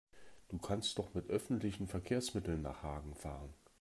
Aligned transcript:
Du 0.49 0.57
kannst 0.57 0.97
doch 0.97 1.13
mit 1.13 1.29
öffentlichen 1.29 1.87
Verkehrsmitteln 1.87 2.63
nach 2.63 2.81
Hagen 2.81 3.13
fahren 3.13 3.53